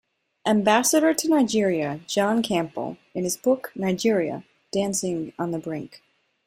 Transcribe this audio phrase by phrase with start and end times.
[0.47, 6.01] Ambassador to Nigeria John Campbell in his book, Nigeria: Dancing on the Brink.